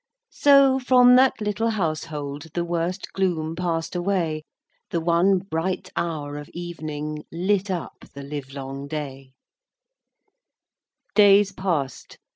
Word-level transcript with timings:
So, 0.31 0.79
from 0.79 1.15
that 1.17 1.39
little 1.39 1.69
household 1.69 2.53
The 2.55 2.65
worst 2.65 3.13
gloom 3.13 3.55
pass'd 3.55 3.95
away, 3.95 4.45
The 4.89 4.99
one 4.99 5.37
bright 5.37 5.91
hour 5.95 6.37
of 6.37 6.49
evening 6.53 7.23
Lit 7.31 7.69
up 7.69 7.99
the 8.15 8.23
livelong 8.23 8.87
day. 8.87 9.33
VIII. 11.15 11.23
Days 11.23 11.51
passed. 11.51 12.17